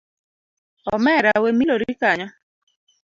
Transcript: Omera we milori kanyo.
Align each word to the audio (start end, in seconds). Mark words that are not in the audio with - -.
Omera 0.95 1.31
we 1.43 1.49
milori 1.57 1.93
kanyo. 2.01 2.27